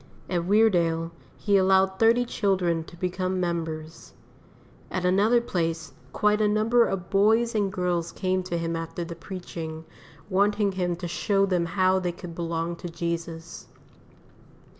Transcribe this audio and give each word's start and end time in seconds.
At 0.31 0.45
Weardale 0.45 1.11
he 1.37 1.57
allowed 1.57 1.99
thirty 1.99 2.25
children 2.25 2.83
to 2.85 2.97
become 2.97 3.39
members. 3.39 4.13
At 4.89 5.05
another 5.05 5.39
place 5.39 5.91
quite 6.11 6.41
a 6.41 6.47
number 6.47 6.87
of 6.87 7.11
boys 7.11 7.53
and 7.53 7.71
girls 7.71 8.11
came 8.11 8.41
to 8.45 8.57
him 8.57 8.75
after 8.75 9.05
the 9.05 9.15
preaching, 9.15 9.85
wanting 10.27 10.71
him 10.71 10.95
to 10.95 11.07
show 11.07 11.45
them 11.45 11.67
how 11.77 11.99
they 11.99 12.13
could 12.13 12.33
belong 12.33 12.77
to 12.77 12.89
Jesus. 12.89 13.67